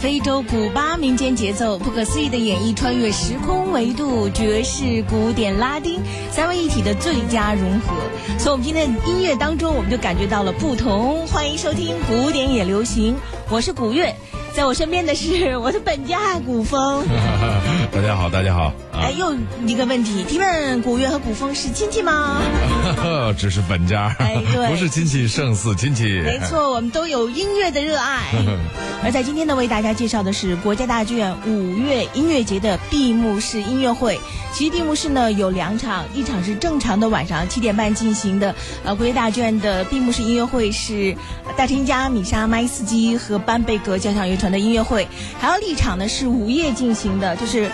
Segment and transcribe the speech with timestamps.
[0.00, 7.94] 非洲古巴民间节奏，不可思议的演绎，穿越时空维度，爵士、古典、拉丁三位一体的最佳融合。
[8.38, 11.26] 从我们今天的音乐当中，我们就感觉到了不同。
[11.26, 13.16] 欢迎收听古典也流行，
[13.50, 14.14] 我是古月。
[14.58, 17.06] 在我身边的是我的本家古风。
[17.94, 18.72] 大家好，大家好。
[18.92, 19.32] 哎，又
[19.64, 22.42] 一个问题，提问：古月和古风是亲戚吗？
[23.38, 26.20] 只是本家，哎，对，不是亲戚胜似亲戚。
[26.22, 28.18] 没错，我们都有音乐的热爱。
[29.04, 34.18] 而在今天呢，为大家介绍的是国家大剧院五月音乐节的闭幕式音乐会。
[34.52, 38.52] 其实闭幕式呢有两场，一场是正常的晚上七点半进行的，
[38.84, 41.14] 呃，国家大剧院的闭幕式音乐会是
[41.56, 44.47] 大提琴家米莎麦斯基和班贝格交响乐团。
[44.50, 45.06] 的音乐会，
[45.38, 47.70] 还有一场呢，是午夜进行的，就是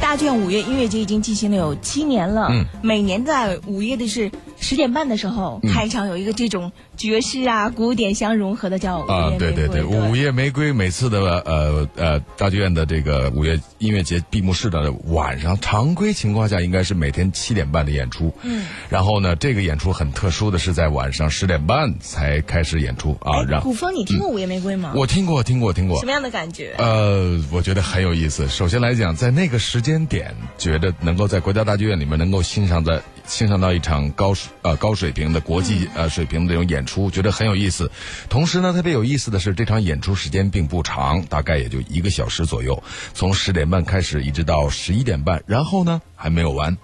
[0.00, 2.50] 大卷五月音乐节已经进行了有七年了，
[2.82, 4.30] 每年在午夜的是
[4.60, 6.70] 十点半的时候开场，有一个这种。
[6.98, 23.44] 爵士啊，古典相融合的叫啊，对对对，午夜玫瑰每次的呃呃大剧院的这个五月音乐节闭幕式的晚上，常规情况下应该是每天七点半的演出，嗯，然后呢，这个演出很特殊的是在晚上十点半才开始演出啊。
[23.46, 24.92] 然古风，你听过午夜玫瑰吗？
[24.96, 26.00] 我听过，听过，听过。
[26.00, 26.74] 什么样的感觉？
[26.78, 28.48] 呃，我觉得很有意思。
[28.48, 33.00] 首先来讲，在那个时间点，觉得能够在国家大剧院里面能够欣赏的。
[33.28, 37.90] 欣赏到一场高水呃高水平的国际呃水平的这种演出，觉得很有意思。
[38.30, 46.76] 同时呢，特别有意思的是，这场演出时间并不长，大概也就一个小时左右，从十点半开始，一直到十一点半，然后呢还没有完。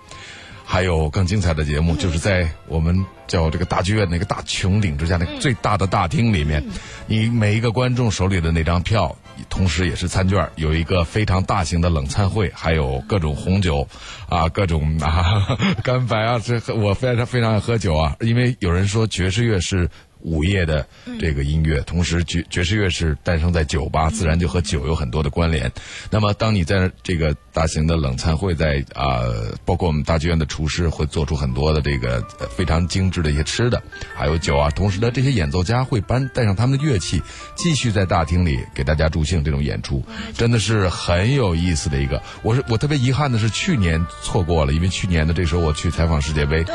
[0.66, 6.64] 还有更精彩的节目，就是在我们叫这个大剧院那个大穹顶之下那个最大的大厅里面，
[7.06, 9.14] 你每一个观众手里的那张票，
[9.48, 13.86] 同时也是餐券，有一个非常大型的冷餐会，还有各种红酒，
[14.28, 19.88] 啊，各种啊 干白啊，这我非常非常爱喝酒啊，因为有人说爵士乐是。
[20.26, 20.88] 午夜的
[21.20, 25.70] 这个音乐，同时爵爵士乐是诞生在酒吧，自然就和酒有很多的关联。
[26.10, 29.22] 那么，当你在这个大型的冷餐会，在啊，
[29.64, 32.20] 包括我们大剧院的厨师会做出很多的这个
[32.54, 33.80] 非常精致的一些吃的，
[34.16, 34.68] 还有酒啊。
[34.70, 37.22] 同时呢，这些演奏家会搬带上他们的乐器，
[37.54, 39.44] 继续在大厅里给大家助兴。
[39.44, 40.02] 这种演出
[40.34, 42.20] 真的是很有意思的一个。
[42.42, 46.64] 我是我特别遗憾的是去年错过了，因为去年的这时候我去采访世界杯。
[46.64, 46.74] 对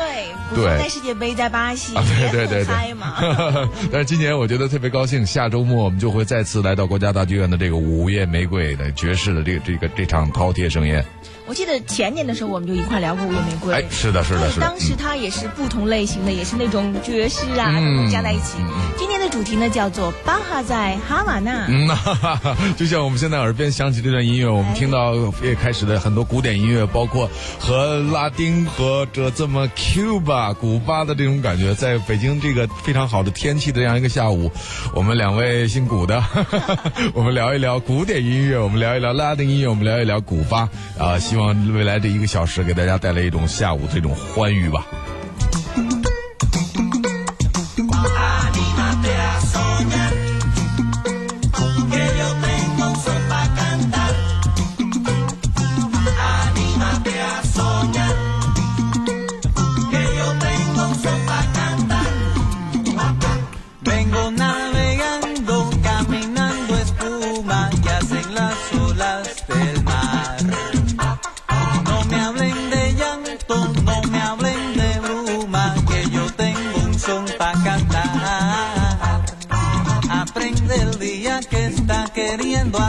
[0.54, 3.16] 对，在世界杯在巴西，对对对对嘛。
[3.92, 11.02] 但是今年我觉得特别高兴，下周末我们就会再次来到国家大剧院的这个午夜玫瑰的爵士的这个这个这场饕餮声音。
[11.50, 13.74] 我记得前年的时候，我们就一块聊过《午夜玫瑰》。
[13.76, 14.64] 哎，是的，是的，是的。
[14.64, 18.58] 当时它也是不同类型的，也是那种爵士啊，都加在一起。
[18.96, 21.66] 今天的主题呢叫做巴哈在哈瓦那。
[21.66, 25.12] 嗯，哈哈 就像我们现在耳边响起这段音乐，我们听到
[25.42, 34.48] 也开始的很多古典音乐，包括和拉丁和这这么 Cuba 古巴的这种感觉，在北京这个非常好的天气的这样一个下午，
[34.94, 36.22] 我们两位姓古的，
[37.12, 41.39] 我们聊一聊古典音乐，我们聊一聊拉丁音乐，我们聊一聊古巴啊，希望。
[41.72, 44.86] 未来这一个小时，给大家带来一种下午这种欢愉吧。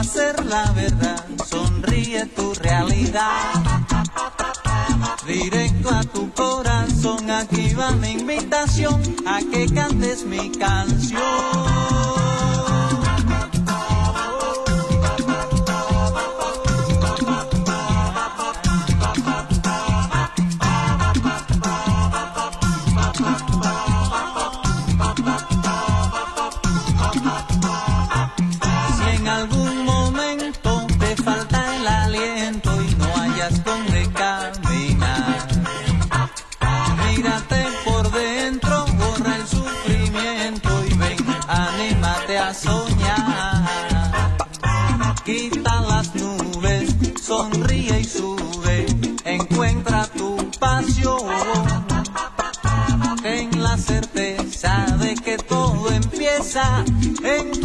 [0.02, 3.62] Hacer la verdad, sonríe tu realidad.
[5.26, 11.22] Directo a tu corazón, aquí va mi invitación a que cantes mi canción.
[56.54, 57.61] en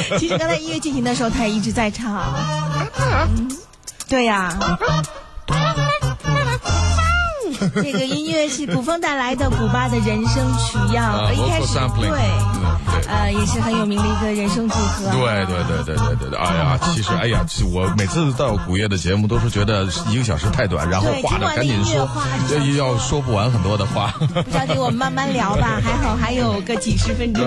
[0.18, 2.22] 其实刚才音乐进行的时候，他也一直在唱。
[2.98, 3.48] 嗯
[4.06, 4.54] 对呀、
[7.74, 12.10] 这个音乐是古风带来的古巴的人生曲样，一开始对。
[13.08, 15.10] 呃，也是很有名的一个人声组合。
[15.10, 24.14] 对对对对对对，哎呀，其实哎呀，我每次到古月的节目都是觉得一个小时太短，然后对话着赶紧说话，要要说不完很多的话。
[24.18, 25.80] 不着急，我们慢慢聊吧。
[25.82, 27.44] 还好还有个几十分钟。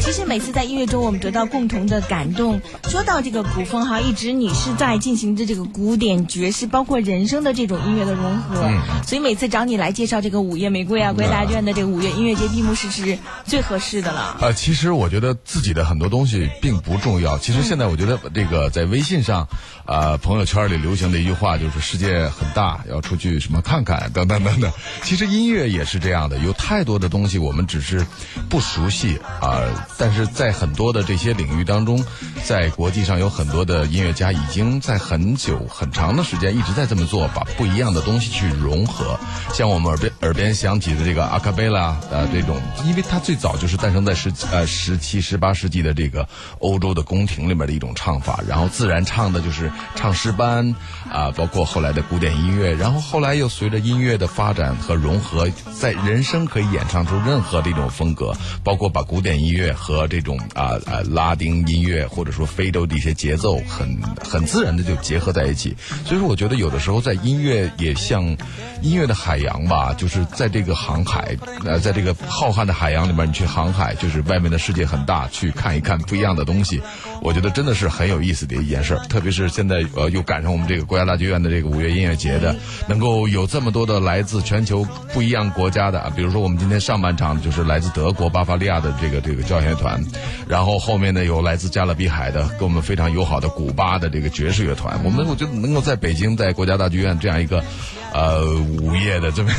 [0.00, 2.60] 其实每次在音乐中，我们得到共同的感动。
[2.88, 8.68] 说到这个古风哈，一直你是在进行着这个古典、爵士，包括人声的这种音乐的融合。
[9.06, 14.36] 所以每次找你来介绍这个午夜玫瑰啊、归大院的这个五月音乐节闭幕式是最合适的了。
[14.40, 17.38] 呃，其实我觉得自己的很多东西并不重要。
[17.38, 19.46] 其实现在我觉得这个在微信上，
[19.84, 24.70] 啊、朋友圈里流行的一句话就是“世界很大，要出去什么看看”等等等等。
[25.02, 28.06] 其实音乐也是这样的，有太多的东西我们只是
[28.48, 29.62] 不熟悉啊、
[29.96, 32.04] 但是在很多的这些领域当中，
[32.44, 39.18] 在国际上有很多的音乐家已经在很久很长的时间一直在这么做，把不一样的东西去融合。
[39.52, 46.28] 像我们耳边耳边响起的这个阿卡贝拉，呃，这种，因为它最早就是诞生在十呃十七、十八世纪的这个
[46.58, 50.74] 欧洲的宫廷里面的一种唱法，然后自然唱的就是唱诗班
[51.10, 55.48] 啊、包括后来的古典音乐，然后后来又随着音乐的发展和融合，
[55.80, 65.74] 在人声可以演唱出任何的一种风格，包括把古典音乐和这种啊啊、拉丁音乐或者说非洲的一些节奏很很自然的就结合在一起。
[66.04, 68.36] 所以说，我觉得有的时候在音乐也像
[68.82, 76.82] 音乐的海洋吧，就是在这个航海呃，在这个浩瀚的海洋里面，你去航海，就是外面的世界很大，去看一看不一样的东西。
[77.22, 82.54] 我觉得真的是很有意思的一件事，特别是现在呃又赶上我们这个国家大剧院的这个五月音乐节的，
[82.88, 90.04] 能够有这么多的来自全球不一样国家的，比如说我们今天上半场就是来自德国巴伐利亚的这个这个交响乐团，
[90.48, 97.62] 然后后面呢有来自加勒比海的跟我们非常友好的古巴的这个爵士乐团，我们我觉得能够在北京在国家大剧院这样一个。
[98.12, 98.44] 呃，
[98.80, 99.50] 午夜的这么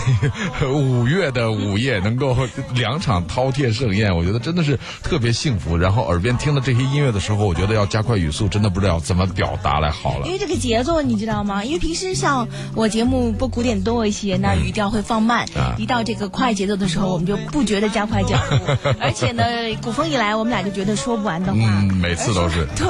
[0.72, 2.36] 五月的午夜，能够
[2.74, 5.78] 两场饕餮盛宴，我觉得真的是特别幸福。
[5.78, 10.32] 然后耳边听了这些音乐的时候，我觉得要加快语速，真的不知道怎么表达来好了因。
[10.32, 11.64] 为这个节奏你知道吗？
[11.64, 15.46] 因为平时像我节目播古典多一些，那语调会放慢。
[15.56, 18.90] 啊一到这个快节奏的时候，我们就不觉得加快脚步。
[19.00, 19.44] 而且呢，
[19.82, 21.60] 古风一来，我们俩就觉得说不完的话。
[21.62, 22.68] 嗯，每次都是。
[22.76, 22.88] 对，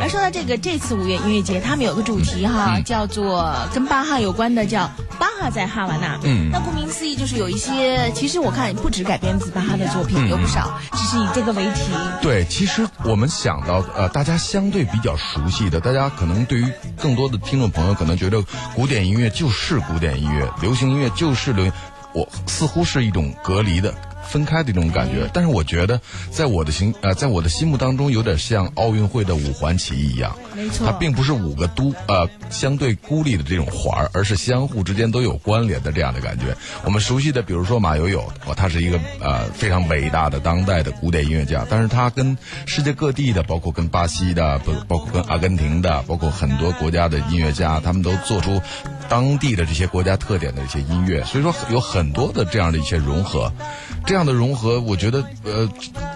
[0.00, 4.81] 而说到这个这次五月音乐节，他们有个主题哈，嗯叫做跟巴哈有关的，叫
[5.18, 6.18] 巴哈在哈瓦那。
[6.24, 11.92] 嗯那顾名思义就是有一些，其实我看不止改编自巴哈的作嗯品，有不少，只是以这个为题。
[12.20, 16.66] 对，其实我们想到呃，大家相对比较熟悉的，大家可能对于
[17.00, 18.42] 更多的听众朋友可能觉得
[18.74, 21.72] 古典音乐就是古典音乐，流行音乐就是流行，
[22.12, 23.94] 我似乎是一种隔离的。
[24.32, 30.86] 分开的一种感觉，但是我觉得，在我的心呃，在我的心目当中，有点像奥运会的五环旗一样，没错。
[30.86, 36.56] 它并不是五个都呃相对孤立的这种环儿，而是相互之间都有关联的这样的感觉。
[36.82, 42.34] 我们熟悉的，比如说马友友，哦，他是一个呃非常伟大的当代的古典音乐家，但是他跟
[42.64, 48.62] 世界各地的，包括跟巴西的，不包括跟阿根廷的，包括很多国家的音乐家，他们都做出
[49.08, 53.52] 当地的这些国家特点的一些音乐，所以说有很多的这样的一些融合。
[54.04, 55.68] 这样的融合，我觉得呃，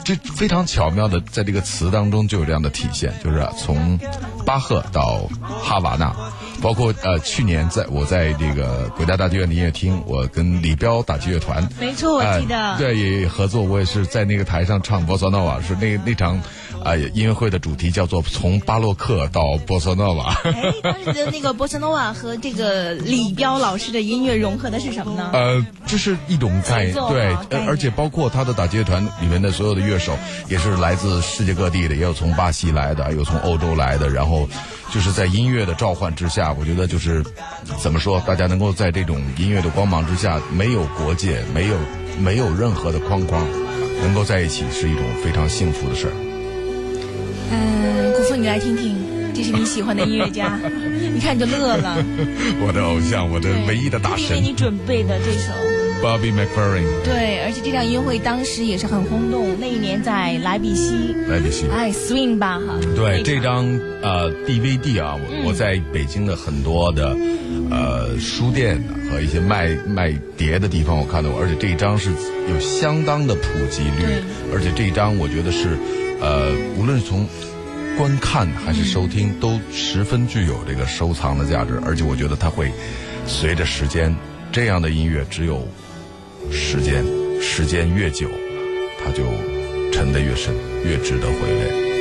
[0.04, 3.96] 这非常巧妙的在这个词当中就有这样的体现，就是、从
[4.44, 5.28] 巴赫到
[5.62, 6.12] 哈瓦那，
[6.60, 12.76] 包括呃去年在我在这个国家大剧院的音乐厅，我跟李彪打击乐团，没错，我记得。
[12.76, 16.40] 对也合作，我也是在那个台上唱波萨诺瓦，是那那场
[16.84, 20.34] 啊、音乐会的主题叫做从巴洛克到波萨诺瓦。
[20.44, 20.52] 哎，
[20.82, 25.30] 当时的那个波塞诺瓦和这个李彪老师的音乐融合的是什么呢？
[25.32, 27.34] 呃，这是一种概节奏对
[27.66, 30.16] 而且包括他的打击乐团里面的所有的乐手，
[30.48, 34.48] 也是来自世界各地的，也有从巴西来的，有从欧洲来的，然后
[34.92, 37.24] 就是在音乐的召唤之下，我觉得就是
[37.78, 41.76] 怎么说，大家能够在这种音乐的光芒之下，没有国界，没有
[42.20, 43.44] 没有任何的框框，
[44.02, 46.25] 能够在一起，是一种非常幸福的事儿。
[47.50, 48.96] 嗯，顾峰，你来听听，
[49.34, 50.58] 这是你喜欢的音乐家，
[51.14, 51.96] 你看你就乐了。
[52.60, 55.52] 我的偶像，我的唯一的大特别为你准备的这首。
[56.02, 61.64] Bobby McFerrin 对，而且这场音乐会当时也是很轰动，那一年在莱比锡，莱比锡。
[61.72, 62.78] 哎，swing 吧哈。
[62.94, 63.64] 对这张
[64.02, 67.16] 呃 DVD 啊，嗯我我在北京的很多的
[67.70, 68.78] 呃书店
[69.10, 74.20] 和一些卖卖碟的地方，我看到过，而且这一张是有相当的普及率，
[74.52, 75.78] 而且这一张我觉得是
[76.20, 77.26] 呃无论从
[77.96, 82.70] 观看还是收听，都十分具有这个收藏的价值，而且我觉得它会
[83.26, 84.14] 随着时间，
[84.52, 85.66] 这样的音乐只有
[86.50, 87.04] 时间，
[87.40, 88.28] 时间越久，
[89.02, 89.24] 它就
[89.92, 90.54] 沉得越深，
[90.84, 91.95] 越值得回味。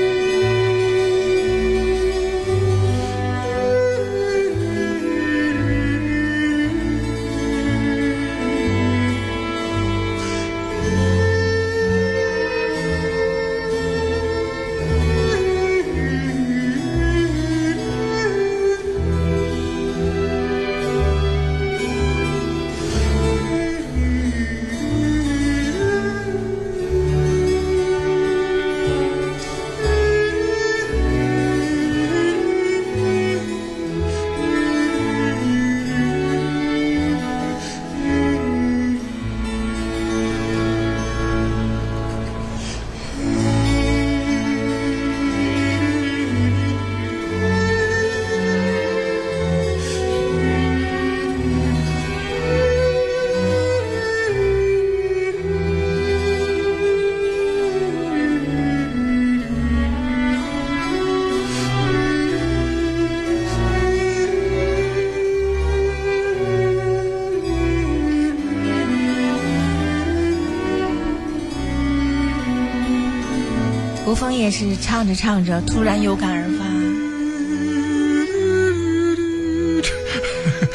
[74.05, 76.63] 国风也是唱着唱着，突然有感而发。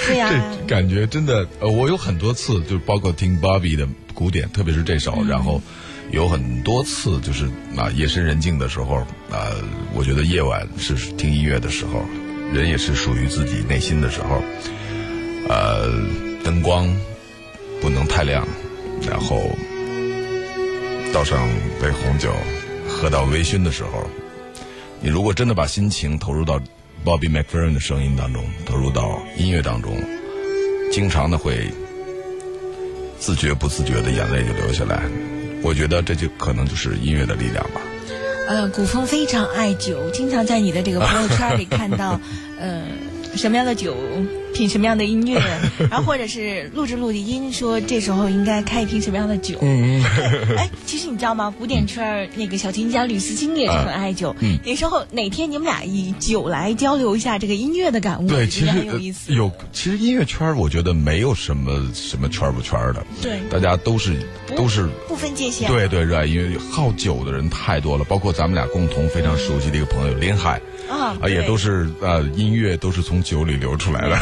[0.08, 5.62] 对呀、这感觉真的，呃，我有很多次，就是包括听 Bobby 的古典，特别是这首，嗯然后
[6.10, 7.46] 有很多次，就是
[7.76, 8.96] 啊，夜深人静的时候，
[9.30, 9.54] 啊，
[9.94, 12.04] 我觉得夜晚是听音乐的时候，
[12.52, 14.42] 人也是属于自己内心的时候，
[15.48, 15.88] 呃，
[16.42, 16.92] 灯光
[17.80, 18.44] 不能太亮，
[19.08, 19.48] 然后
[21.12, 21.48] 倒上
[21.80, 22.34] 杯红酒，
[22.90, 24.06] 喝到微醺的时候，
[25.00, 26.60] 你如果真的把心情投入到
[27.04, 29.96] Bobby McFerrin 的声音当中，投入到音乐当中，
[30.92, 31.70] 经常的会
[33.18, 35.02] 自觉不自觉的眼泪就流下来。
[35.62, 37.80] 我觉得这就可能就是音乐的力量吧。
[38.48, 42.20] 呃，古风非常爱酒，经常在你的这个朋友圈里看到，
[42.58, 42.82] 呃，
[43.34, 43.96] 什么样的酒，
[44.52, 45.40] 品什么样的音乐，
[45.90, 49.58] 然后或者是录制录的音，说这时候应该开一瓶什么样的酒。
[49.62, 50.02] 嗯，
[50.56, 51.52] 哎，其实你知道吗？
[51.58, 54.34] 古典圈那个小提琴家吕思清也是很爱酒。
[54.40, 59.30] 嗯有时候哪天你们俩以酒来交流一下这个音乐的感悟，对，其实很有意思。
[59.30, 64.16] 呃有，其实音乐圈我觉得没有什么什么圈不圈的，对大家都是
[64.56, 65.70] 都是不分界限。
[65.70, 70.60] 对对热爱音乐，好酒的人太多了，包括咱们俩共同非常熟悉的一个朋友林海，
[70.90, 74.18] 啊啊，也都是呃音乐都是从酒里流出来的。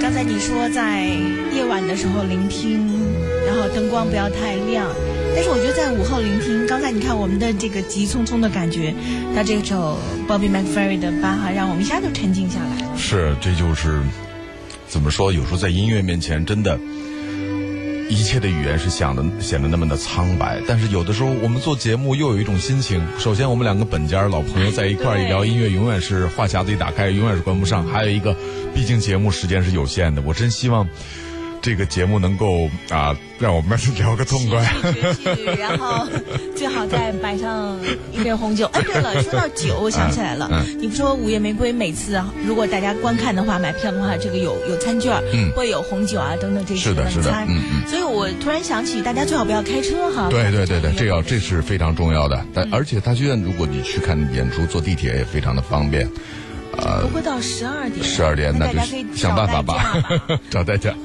[0.00, 1.04] 刚才你说在
[1.54, 2.86] 夜晚的时候聆听，
[3.46, 4.86] 然后灯光不要太亮，
[5.34, 8.94] 但是我觉得在午后聆听，刚才你看我们的这个急匆匆的感觉，
[9.34, 9.98] 那这首
[10.28, 12.96] Bobby McFerrin 的巴哈让我们一下就沉静下来了。
[12.96, 14.00] 是，这就是
[14.86, 15.32] 怎么说？
[15.32, 16.78] 有时候在音乐面前，真的，
[18.10, 20.60] 一切的语言是显得显得那么的苍白。
[20.68, 23.02] 但是有的时候，我们做节目又有一种心情。
[23.18, 27.86] 首先，我们两个本家老朋友在一块儿 一聊音乐，永远是话匣子一打开，永远是关不上。
[27.86, 28.36] 还有一个，
[28.74, 30.86] 毕竟节目时间是有限的，我真希望。
[31.62, 34.60] 这个节目能够啊，让我们聊个痛快。
[35.56, 36.06] 然后
[36.56, 37.78] 最好再摆上
[38.12, 38.66] 一杯红酒。
[38.72, 47.32] 哎， 对了，说到酒，我想起来了，嗯你不说午夜玫瑰每次啊，如果大家观看的话，买票的话，这个有有餐券，嗯会有红酒啊等等这些是的是的。
[47.86, 50.28] 所以我突然想起，大家最好不要开车哈。
[50.28, 52.44] 对对对对，这要要这是非常重要的。
[52.52, 56.08] 但嗯而且大剧院，如果你去看演出，坐地铁也非常的方便。
[57.02, 58.04] 不会到十二点。
[58.04, 60.02] 十二点，那那就大家可以想办法吧，
[60.50, 60.92] 找代驾。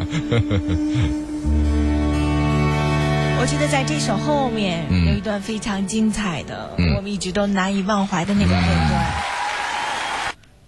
[3.40, 9.06] 我记得在这首后面嗯有一段非常精彩的，嗯我们一直都难以忘怀的那个片段。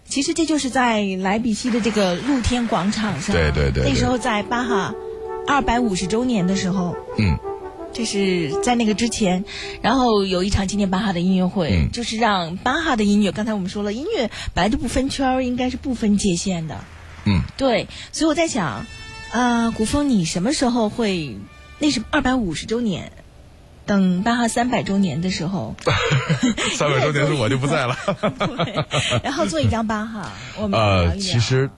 [0.08, 4.94] 其实这就是在莱比锡的这个露天广场上，对对对对那时候在巴哈
[5.48, 7.38] 二百五十周年的时候，嗯，
[7.92, 9.44] 这是在那个之前，
[9.82, 16.78] 然后有一场纪念巴哈的音乐会，嗯就是让巴哈的音乐，刚才我们说了，音乐本来就不分圈儿，应该是不分界限的。
[17.26, 18.86] 嗯，对，所以我在想，
[19.32, 21.36] 呃，古风，你什么时候会？
[21.82, 23.14] 那是二百五十周年，
[23.86, 25.78] 等巴哈三百周年的时候，
[26.76, 27.98] 三百周年是我就不在了。
[28.38, 28.86] 对，
[29.24, 31.70] 然后做一张巴哈，我们聊呃，其实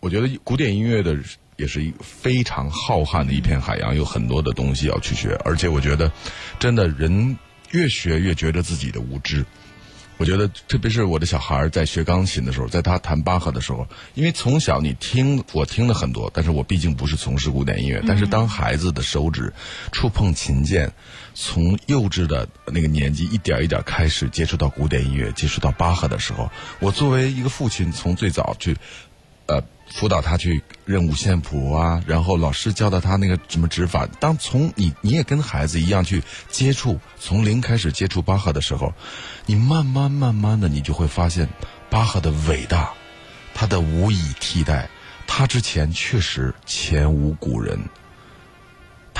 [0.00, 1.16] 我觉得古典音乐的
[1.60, 6.10] 也是一个非常浩瀚的一片海洋，有很多的东西要去学，而且我觉得，
[6.58, 7.36] 真的人
[7.70, 9.44] 越学越觉得自己的无知。
[10.16, 18.02] 我觉得，特别是我的小孩在学钢琴的时候，在他弹巴赫的时候，因为从小你听我听了很多，但是我毕竟不是从事古典音乐。
[18.06, 19.50] 但是当孩子的手指
[19.92, 20.92] 触碰琴键，
[21.32, 28.76] 从幼稚的那个年纪一点一点开始接触到古典音乐，接触到巴赫的时候，我作为一个父亲，从最早去，
[29.50, 29.62] 呃。
[29.92, 34.06] 辅导他去认五线谱啊，然后老师教的他那个什么指法。
[34.20, 38.94] 当从你你也跟孩子一样去接触，从零开始接触巴赫的时候，
[39.46, 41.48] 你慢慢慢慢的，你就会发现
[41.90, 42.92] 巴赫的伟大，
[43.52, 44.88] 他的无以替代，
[45.26, 47.76] 他之前确实前无古人。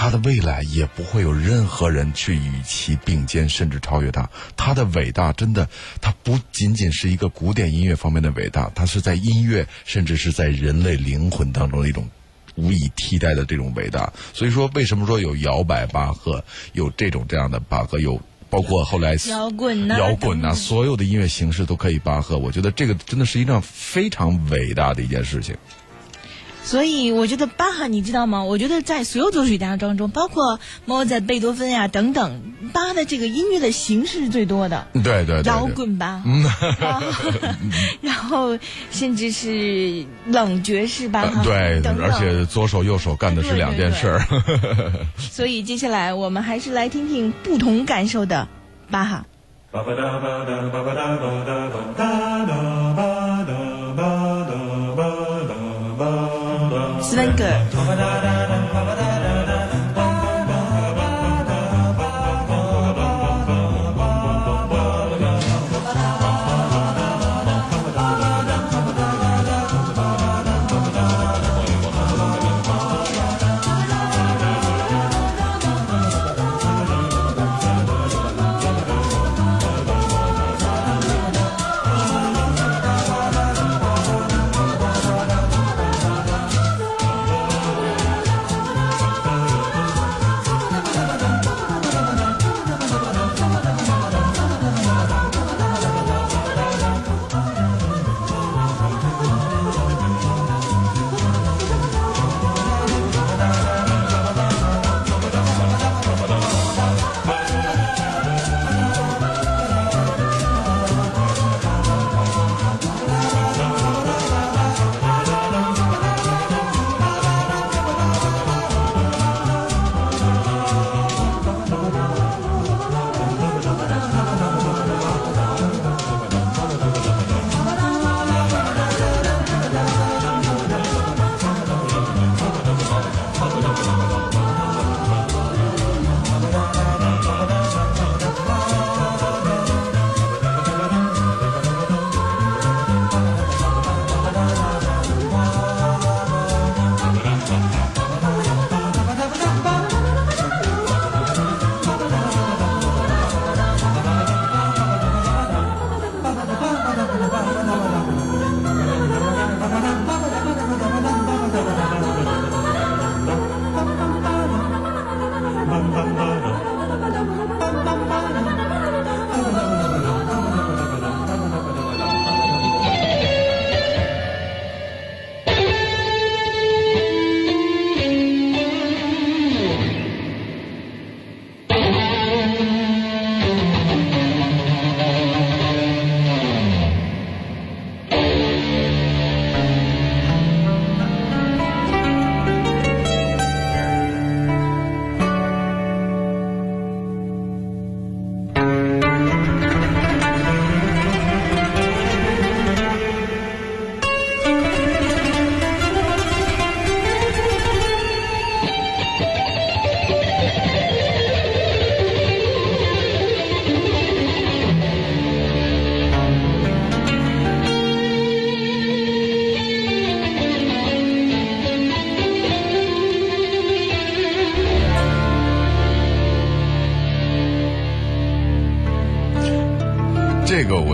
[0.01, 4.27] 他的未来也不会有任何人去与其并肩，甚至超越他。
[4.57, 5.69] 他的伟大真的，
[6.01, 12.09] 他不仅仅是一个古典音乐方面的伟大，他是在音乐，甚至是在人类灵魂当中的一种
[12.55, 14.11] 无以替代的这种伟大。
[14.33, 22.39] 所以说，为什么说有摇摆巴赫，有这种这样的巴赫，有包括后来摇滚呐，摇滚呐，所有的音乐形式都可以巴赫。
[22.39, 25.55] 我觉得这个真的是一件非常伟大的一件事情。
[26.63, 28.45] 所以我觉得巴哈，你知道吗？
[28.45, 32.41] 我觉得在所有作曲家当中，包括莫扎特、贝多芬呀等等，
[32.73, 34.87] 巴哈的这个音乐的形式是最多的。
[34.93, 36.23] 对对对，摇滚吧，
[38.01, 38.59] 然后
[38.91, 44.23] 甚至是冷爵士吧，对，等等而且左手右手干的是两件事儿。
[45.19, 48.47] 所以接下来我们还是来听听不同感受的
[48.91, 49.25] 巴哈。
[49.73, 49.97] 斯文
[53.97, 54.30] 格
[57.17, 57.27] 尔。
[57.27, 59.10] 这个我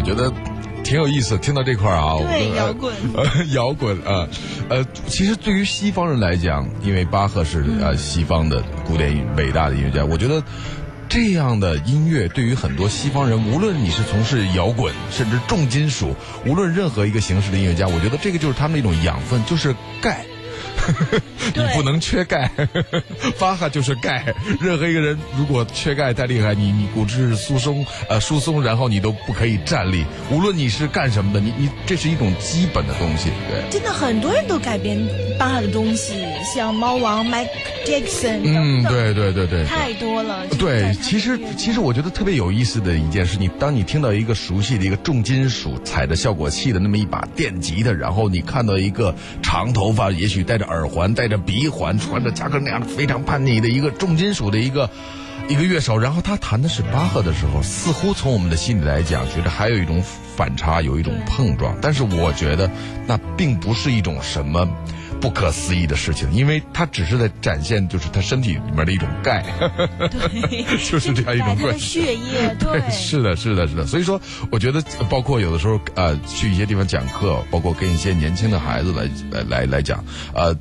[0.07, 0.33] 觉得
[0.85, 4.29] 挺有意思，听到这块儿啊，我对们摇滚呃，摇滚 啊，
[4.69, 10.40] 呃，其实对于西方人来讲，因为巴赫是呃西方的古典伟大的音乐家，我觉得
[11.09, 16.14] 这样的音乐对于很多西方人，无论你是从事摇滚，甚至重金属，
[16.47, 20.25] 无论任何一个形式的音乐家，我觉得这个就是他们的一种养分，就是钙。
[21.54, 22.50] 你不能缺钙。
[23.38, 30.04] 巴哈就是钙，任何一个人如果缺钙太厉害，你你骨质疏松呃疏松，然后你都不可以站立。
[30.30, 33.70] 无论你是干什么的，你你这是一种基本的东西，对。
[33.70, 34.98] 真的很多人都改编
[35.38, 37.48] 巴哈的东西，像猫王 Mike
[37.85, 39.64] Jackson 嗯，对对对对。
[39.64, 40.46] 太多了。
[40.59, 54.88] 对，其实其实我觉得特别有意思的一件事，你当你听到一个熟悉的一个重金属踩着效果器的那么一把电吉他，然后你看到一个长头发，也许戴着耳环、戴着鼻环、穿着夹克那样非常叛逆的一个重金属的一个
[55.49, 60.03] 一个乐手，然后他弹的是巴赫的时候，似乎从我们的心里来讲，觉得还有一种
[60.37, 61.77] 反差，有一种碰撞。
[61.81, 62.70] 但是我觉得
[63.07, 64.68] 那并不是一种什么。
[65.18, 69.42] 不可思议的事情，因为他只是在展现，就是他身体里面的一种钙，
[70.11, 72.03] 对， 就是这样一种他的关系。
[72.03, 73.87] 血液， 对，是的，是的，是的。
[73.87, 74.20] 所以说，
[74.51, 80.55] 我觉得包括有的时候，呃，去一些地方讲课，包括跟一些年轻的孩子来来来来讲，呃，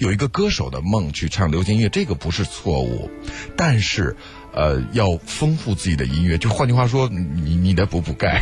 [0.00, 3.10] 有一个歌手的梦去唱流行音乐，这个不是错误，
[3.54, 4.16] 但是。
[4.52, 8.40] 呃，要丰富自己的音乐，就换句话说，你你得补补钙。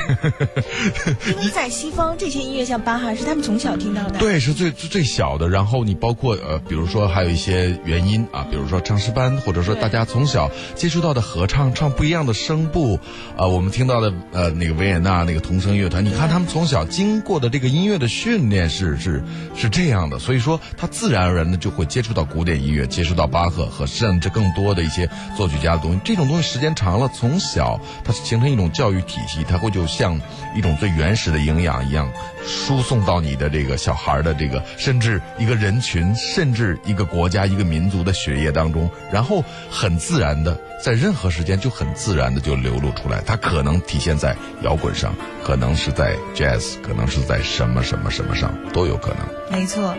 [1.28, 4.18] 因为在西方，这些音乐像巴哈是他们从小听到的。
[4.18, 5.48] 对，是最最小的。
[5.48, 12.98] 然后你包括呃，比如说还有一些原因啊，比如说唱诗班，或者说大家从小接触到的合唱，唱不一样的声部，
[13.36, 19.22] 啊、我们听到的呃那个维也纳那个童声乐团，你看他们从小经过的这个音乐的训练是是
[19.54, 25.97] 是这样的，所以说他自然而然的就会接触到古典音乐，接触到巴赫和甚至更多的一些作曲家的东西。
[26.04, 30.20] 这种东西时间长了，从小它形成一种教育体系，它会就像
[30.54, 32.10] 一种最原始的营养一样，
[32.46, 43.22] 输送到你的这个小孩的这个，甚至一个人群，甚至一个国家、一个民族的血液当中，然后很自然的，在任何时间就很自然的就流露出来。
[43.26, 49.18] 它可能体现在摇滚上，可能是在 jazz，可能是在什么什么什么上，都有可能。
[49.50, 49.94] 没错。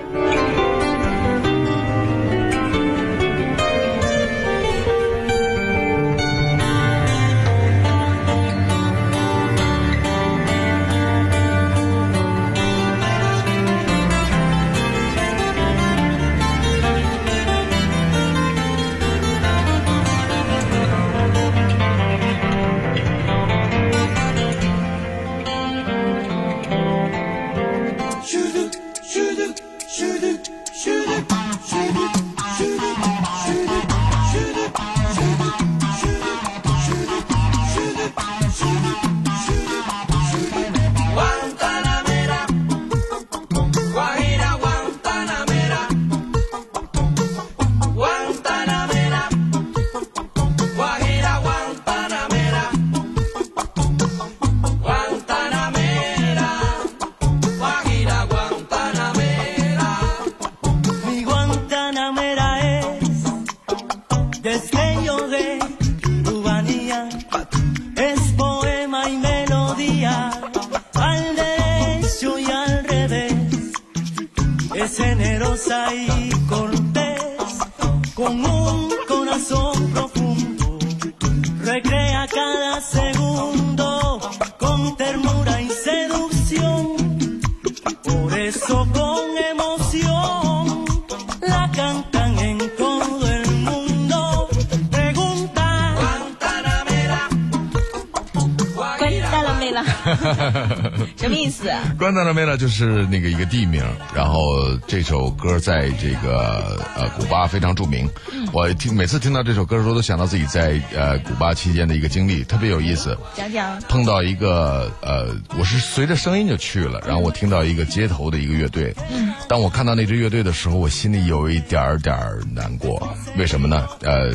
[102.20, 102.26] 思？
[102.26, 108.10] 关达拉梅拉就是那个一个地名，然后这首歌在这个呃古巴非常著名。
[108.52, 113.18] 我听每次听到这首歌的时候，都想到自己在呃古巴期间的一个经历，特别有意思。
[113.36, 113.80] 讲讲。
[113.88, 118.94] 碰到一个呃，我是随着声音就去了，然后我听到一个街头的一个乐队。
[119.12, 123.08] 嗯，当我看到那支乐队的时候，我心里有一点点儿难过。
[123.38, 123.88] 为什么呢？
[124.02, 124.32] 呃，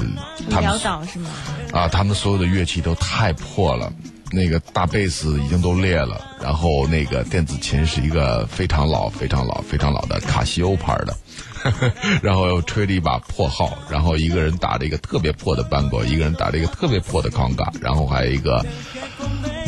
[0.50, 1.30] 他们潦倒是吗？
[1.72, 3.92] 啊，他们所有的乐器都太破了，
[4.34, 11.16] 那个大贝斯已经都裂了，然后那个电子琴是一个非常老、非常老、非常老的卡西欧牌的，
[12.20, 18.64] 然后又吹了一把破号，然后一个人打着一个特别破的班果，一个人打着一个特别破的康嘎，然后还有一个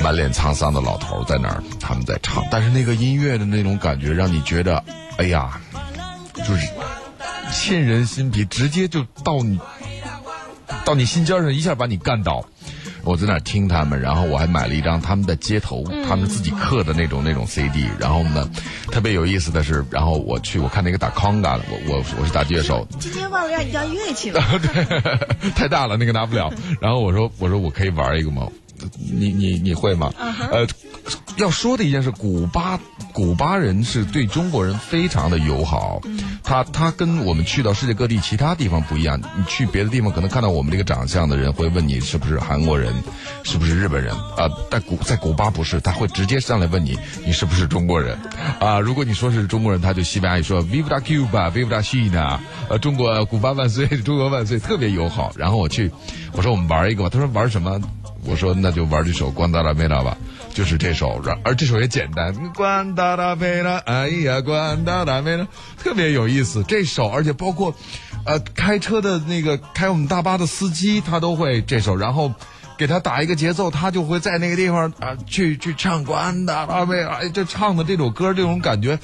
[0.02, 4.82] 满脸沧桑的老头在那儿，他们在唱，但是那个音乐的那种感觉让你觉得，
[5.18, 5.60] 哎呀，
[6.34, 6.68] 就是
[7.52, 9.58] 沁人心脾，直接就到你
[10.84, 12.44] 到你心尖上，一下把你干倒。
[13.06, 17.86] 我在那儿听他们，然后我还买了一张他们的街头，他们自己刻的那种那种 CD。
[18.00, 18.50] 然后呢，
[18.90, 24.42] 特别有意思的是，然后我去我看那个打康嘎的，我我我是打乐手，今天忘了让你要乐器了。
[24.58, 26.52] 对，太大了，那个拿不了。
[26.80, 28.48] 然后我说我说我可以玩一个吗？
[28.94, 30.12] 你你你会吗？
[30.50, 30.66] 呃，
[31.36, 32.78] 要说的一件事，古巴
[33.12, 36.00] 古巴人是对中国人非常的友好，
[36.42, 39.20] 他他跟我们去到世界各地其他地方不一样。
[39.20, 42.92] 你去别的地方可能看到我们这个长相的人会问你是不是韩国人，
[43.42, 44.48] 是不是日本人啊？
[44.70, 48.18] 但古在古巴不是，他会直接上来问你你是不是中国人
[48.60, 48.78] 啊？
[48.80, 55.32] 如果你说是中国人，他就西班牙语说 Viva Cuba，Viva China，呃，中国古巴万岁， 中国万岁，特别友好。
[55.36, 55.90] 然后我去，
[56.32, 57.80] 我说我们玩一个吧，他说玩什么？
[58.26, 60.16] 我说那就玩这首《关达拉梅拉》吧，
[60.52, 65.46] 就是这首，然而这首也简单，关达拉梅拉，哎呀，关达拉梅拉，
[65.78, 66.64] 特别有意思。
[66.64, 67.74] 这首，而且包括，
[68.24, 72.32] 呃，开车的那个开我们大巴的司机，他都会这首，然后
[72.76, 78.98] 给他打一个节奏，他就会在那个地方啊去去唱关达拉梅拉，哎，这唱的这首歌，这种感觉。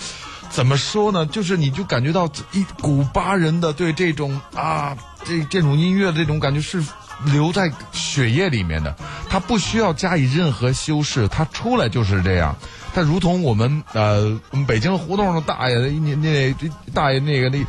[0.51, 1.25] 怎么说呢？
[1.25, 6.85] 就是你就感觉到一古巴人的对这种啊这这种音乐的这种感觉是
[7.27, 8.95] 留在血液里面的，
[9.29, 12.57] 他不需要加以任何修饰，他出来就是这样。
[12.95, 16.55] 他如同我们呃我们北京胡同的大爷那那
[16.93, 17.65] 大爷那个那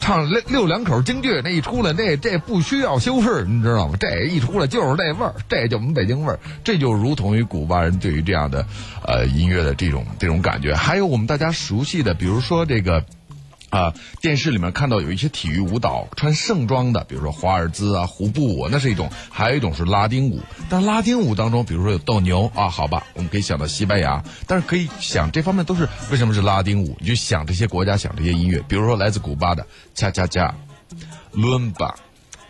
[0.00, 3.96] 唱六六两口京剧那一出来，那这不需要修饰，你知道吗？
[4.00, 8.66] 这一出来就是那味儿，这就我们北京味儿，这就如同于古巴人对于这样的
[9.06, 10.74] 呃音乐的这种这种感觉。
[10.74, 13.04] 还有我们大家熟悉的，比如说这个。
[13.72, 20.40] 啊，电视里面看到有一些体育舞蹈穿盛装的，比如说华尔兹啊、胡布舞，那是一种；还有一种是拉丁舞。
[20.68, 26.94] 但拉丁舞当中，比如说有斗牛啊，好吧，我们可以想到西班牙，但是可以想这方面都是为什么是拉丁舞？
[27.00, 30.54] 你就想这些国家，想这些音乐，比如说来自古巴的恰恰恰、
[31.32, 31.94] 伦巴。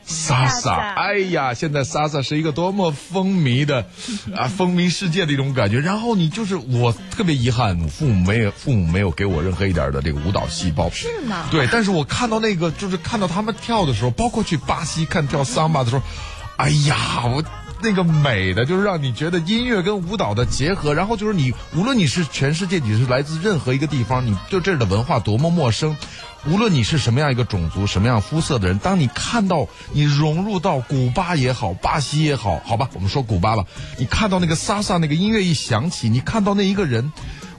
[0.04, 3.86] 萨萨，哎呀，现在莎莎是一个多么风靡的，
[4.36, 5.78] 啊，风靡世界的一种感觉。
[5.80, 10.90] 然后你就是我特别遗憾，父母没有父母没有给我任何一点的这个舞蹈细胞。
[10.90, 11.46] 是吗？
[11.50, 16.02] 对，但是我看到那个，就是看到他们跳的时候，包括去巴西看跳桑巴的时候，
[16.56, 17.42] 哎呀，我
[17.82, 20.94] 那个美的，就是让你觉得音乐跟舞蹈的结合。
[20.94, 25.96] 然后就是你，无论你是全世界，你是来自任何一个地方，你对这儿的文化多么陌生。
[26.44, 33.64] 无论你是什么样一个种族、什么样肤色的人，当你看到你融入到古巴也好、巴西也好，好吧，我们说古巴吧，
[33.96, 37.12] 你看到那个萨萨那个音乐一响起，你看到那一个人，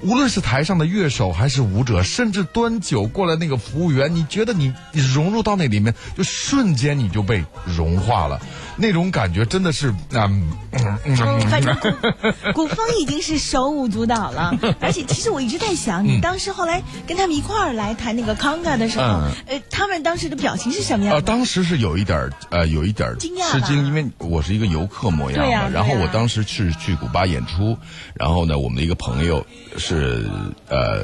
[0.04, 8.40] 无论是台上的乐手还是舞者，甚至端酒过来那个服务员，你觉得你你融入到那里面，就瞬间你就被融化了。
[8.76, 11.76] 那种感觉真的是，嗯，嗯，反正
[12.54, 19.06] 古古风已经是手舞足蹈了， 而且其实我一直在想，你当时后来跟他们一块儿来弹那个康嘎的时候，
[19.46, 21.14] 呃，他们当时的表情是什么样？
[21.14, 25.52] 呃，当时是有一点儿，呃，有一点儿惊讶吃惊，因为我是一个游客模样对。
[25.72, 27.78] 然后我当时是去古巴演出，
[28.16, 29.46] 然后呢，我们的一个朋友
[29.78, 29.93] 是
[30.68, 31.02] 呃，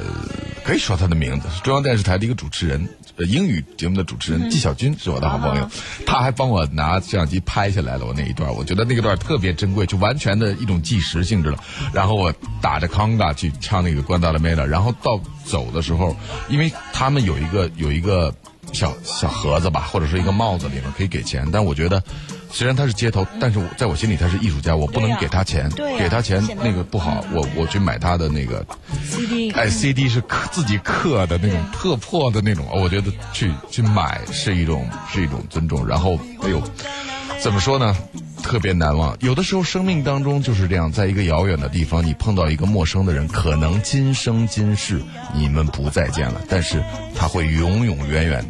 [0.63, 5.69] 可以说他的名字是中央电视台的一个主持人，呃，英语节目的主持人纪晓军是我的好朋友，
[6.06, 11.58] 他还帮我拿摄像机拍下来了我那一段，我觉得那个段特别珍贵，就完全的一种纪实性质了。
[11.93, 16.15] 然后我打着康嘎去唱那个《关达的梅拉》，然后到走的时候，
[16.49, 18.34] 因为他们有一个有一个
[18.71, 22.04] 小小盒子吧，或者是一个帽子里面可以给钱，但我觉得。
[22.51, 28.65] 虽然他是街头，但是我在我心里他是艺术家，我不能给他钱，给他钱那个不好，我我去买他的那个
[29.03, 35.88] CD，哎，CD 是刻自己刻的那种特破的那种，我觉得去去买是一种是一种尊重。
[35.88, 36.62] 然后，哎呦，
[37.39, 37.95] 怎么说呢？
[38.41, 39.15] 特别难忘。
[39.19, 45.01] 有的时候生命当中就是这样，在一个遥远的地方，你碰到一个陌生的人，可能今生今世
[45.35, 46.81] 你们不再见了，但是
[47.13, 48.43] 他会永永远远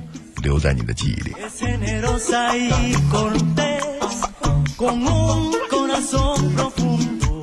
[0.44, 1.36] 留在你的记忆里。
[4.80, 7.42] Con un corazón profundo,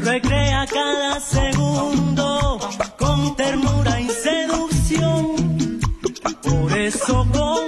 [0.00, 2.58] recrea cada segundo
[2.98, 5.36] con ternura y seducción.
[6.42, 7.65] Por eso con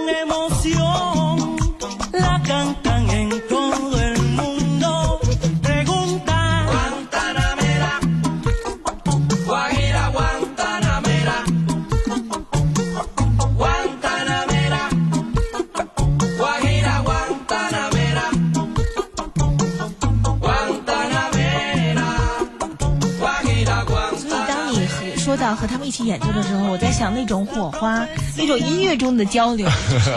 [26.09, 29.69] 演奏的时候，我在想那种火花，那种音乐中的交流，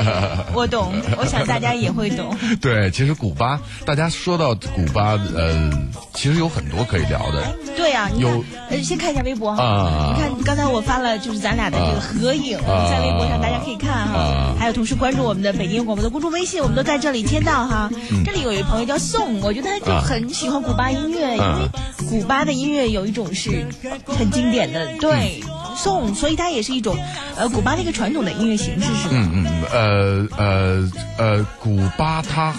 [0.56, 2.34] 我懂，我想大家也会懂。
[2.62, 5.70] 对，其实古巴，大家说到古巴，呃，
[6.14, 7.44] 其实有很多可以聊的。
[7.76, 9.62] 对呀、你看有，呃，先看一下微博哈。
[9.62, 14.18] 啊你看刚才我发了，就是咱俩的这个合影，啊在微博上大家可以看哈。
[14.18, 17.90] 啊还有同时关注我们的北京广播的公众微信，我们都在这里签到哈。
[18.12, 23.66] 嗯这里有一位朋友叫宋，我觉得他就很喜欢古巴音乐，因啊为古巴的音乐有一种是
[24.06, 25.42] 很经典的，对，
[25.76, 26.98] 颂，所以它也是一种
[27.36, 29.10] 呃古巴的一个传统的音乐形式，是吧？
[29.12, 32.54] 嗯嗯，呃呃呃，古巴它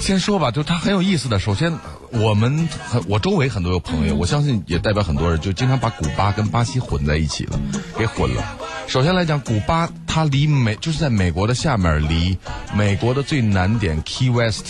[0.00, 1.38] 先说吧，就它很有意思的。
[1.38, 1.72] 首先，
[2.12, 7.58] 我们很我周围很多有朋友，我相信也代表很多人，就经常把古巴跟巴西混在一起了，
[7.96, 8.42] 给混了。
[8.86, 12.36] 首先来讲，古巴它离美就是在美国的下面，离
[12.74, 14.64] 美国的最南点 Key West，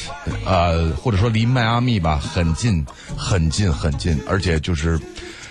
[0.44, 2.84] 呃，或者说离迈阿密吧，很近，
[3.16, 4.98] 很近，很近，而且就是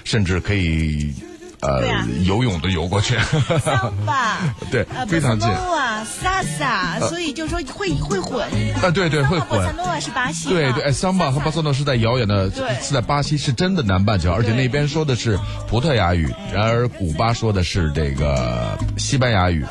[0.03, 1.13] 甚至可以
[1.61, 2.07] 呃、啊。
[2.23, 3.17] 游泳的游过去。
[3.63, 4.37] 桑巴，
[4.71, 5.49] 对呃，非常近。
[5.49, 8.47] 啊萨萨萨，所以就说会会混。
[8.81, 9.59] 啊，对对，会混。
[9.59, 9.71] 巴萨。
[9.71, 12.49] 诺瓦是巴西，对对，哎，桑巴和巴塞诺是在遥远的，
[12.81, 19.65] 是在巴西，是真的南半球，而且那边说的是葡萄牙语，然而古巴说的是这个西班牙语，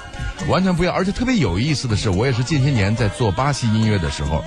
[0.49, 0.94] 完全不一样。
[0.94, 4.42] 而且特别有意思的是，我也是近些年在做巴西音乐的时候，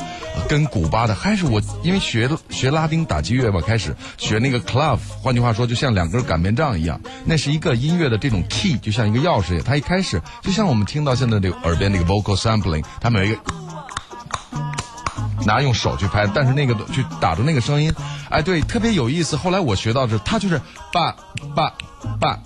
[0.47, 13.41] 跟古巴的还是我因为学学拉丁打击乐嘛，开始学那个 clave，换句话说，就像两根擀面杖一样，那是一个音乐的这种 key，就像一个钥匙一样，它一开始就像我们听到现在这个耳边那个 vocal sampling，他们有一个。
[15.45, 17.91] 拿用手去拍，但是那个去打着那个声音，
[18.29, 19.37] 哎，对，特别有意思。
[19.37, 21.15] 后来我学到是，它就是爸
[21.55, 21.73] 爸
[22.19, 22.37] 爸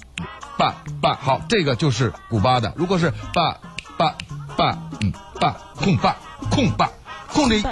[0.63, 2.71] 爸爸，好，这个就是古巴的。
[2.77, 3.57] 如果是爸
[3.97, 4.15] 爸
[4.55, 6.15] 爸，嗯，爸空爸
[6.49, 6.89] 空爸
[7.27, 7.63] 空这一，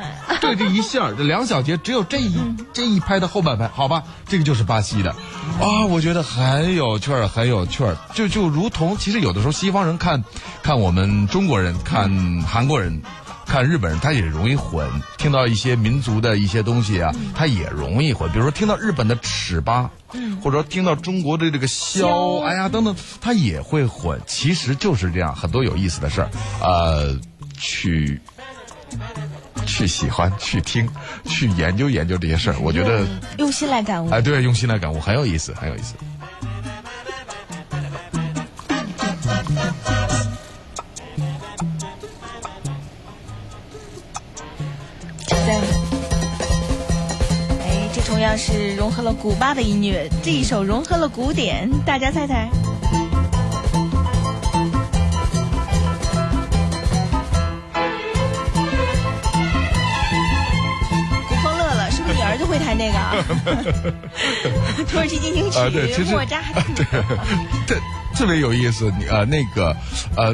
[0.41, 2.38] 对这一下儿这两小节，只有这一
[2.73, 5.12] 这一拍的后半拍，好吧，这个就是巴西的。
[5.62, 7.95] 啊，我觉得很有趣儿，很有趣儿。
[8.13, 10.21] 就就如同，其实有的时候西方人看
[10.62, 13.01] 看我们中国人，看韩国人。
[13.51, 18.31] 看日本人，他也容易混，听到一些民族的一些东西啊，他也容易混。
[18.31, 19.89] 比如说听到日本的尺八，
[20.41, 24.17] 或者说听到中国的这个箫，哎呀等等，他也会混。
[24.25, 26.29] 其实就是这样，很多有意思的事儿，
[26.61, 27.19] 呃，
[27.59, 28.21] 去
[29.65, 30.87] 去喜欢，去听，
[31.27, 32.55] 去研究研究这些事儿。
[32.61, 33.05] 我觉得，
[33.37, 34.09] 用心来感悟。
[34.11, 35.93] 哎，对，用心来感悟，很有意思，很有意思。
[48.37, 52.49] 是融合了古巴的音乐，这一首融合了古典，大家猜猜？
[61.27, 63.15] 古风乐了，是不是你儿子会弹那个啊？
[64.89, 66.61] 土耳其进行曲，莫扎特。
[67.67, 67.77] 对，
[68.15, 68.91] 特别有意思。
[68.97, 69.75] 你呃，那个
[70.15, 70.34] 呃，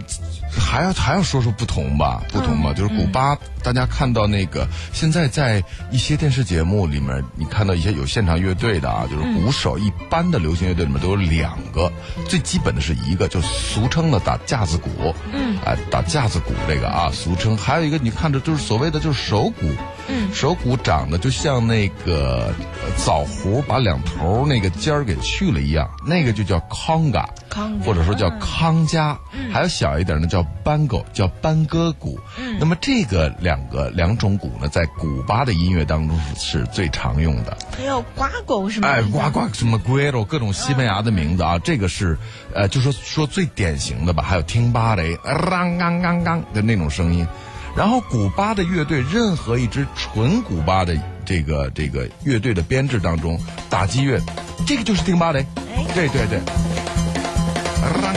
[0.60, 11.92] 还要还要说说不同吧，不同吧，就是古巴，大家看到那个现在在一些电视节目里面，你看到一些有现场乐队的啊，就是鼓手，一般的流行乐队里面都有两个，
[12.28, 19.66] 最基本的是一个，就俗称的打架子鼓，嗯，哎，打架子鼓这个啊，俗称，还有一个你看着就是所谓的就是手鼓，
[20.08, 22.54] 嗯，手鼓长得就像那个
[22.84, 29.18] 呃枣核把两头那个尖儿给去了一样，那个就叫 conga，conga 或者说叫康加，
[29.52, 32.20] 还有小一点的叫 bango，叫班戈鼓。
[32.40, 37.58] 嗯那么这个两个两种鼓呢，在古巴的音乐当中是最常用的。
[37.78, 38.88] 还有瓜狗是吗？
[38.88, 42.18] 哎，呱呱什么 guero 各种西班牙的名字啊，这个是
[42.54, 44.24] 呃，就说说最典型的吧。
[44.24, 47.28] 还有听芭蕾，啷啷啷啷的那种声音。
[47.76, 53.40] 然后古巴的乐队，任何一支纯古巴的这个这个乐队的编制当中，
[53.70, 54.20] 打击乐，
[54.66, 55.46] 这个就是听芭蕾。
[55.76, 56.44] 哎对对对，啷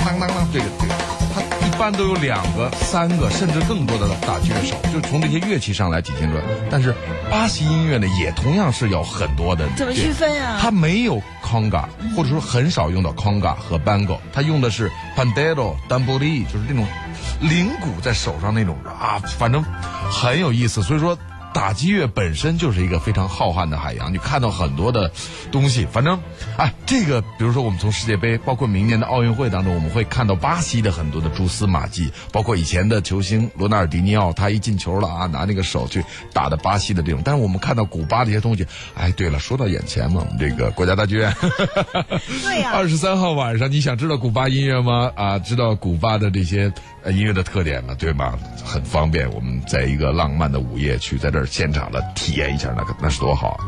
[0.01, 1.00] 啷啷啷，这个这个，它
[1.67, 6.43] 一般都有两个、三个，甚至更多的打击乐手，就从这些乐器上来体现出来。
[6.71, 6.95] 但是
[7.31, 10.59] 巴西音乐呢，也同样是有很多的怎么区分啊？
[10.61, 11.85] 它没有 conga，
[12.17, 16.87] 或者说很少用到 conga 和 bango，它用的是 pandero、d a m b o r i 就是这种
[17.41, 19.63] 铃鼓在手上那种啊，反正
[20.11, 20.83] 很有意思。
[20.83, 21.17] 所以说。
[21.53, 25.11] 打击乐本身就是一个非常浩瀚的海洋，你看到很多的
[25.51, 25.87] 东西。
[25.91, 26.21] 反正，
[26.57, 37.21] 哎，这个比如说我们从世界杯，包括明年的奥运会当中，我们会看到巴西的很多的蛛丝马迹，包括以前的球星罗纳尔迪尼奥，他一进球了啊，拿那个手去打的巴西的这种。
[37.25, 41.35] 但是我们看到古巴这些东西，哎，对了，说到眼前嘛，我们这个国家大剧院，
[42.43, 45.11] 对呀二十三号晚上，你想知道古巴音乐吗？
[45.17, 46.73] 啊，知道古巴的这些
[47.03, 47.95] 呃音乐的特点呢？
[47.99, 48.39] 对吗？
[48.65, 53.59] 很方便，我们在一个浪漫的午夜去在这儿现场的体验一下，那个那是多好！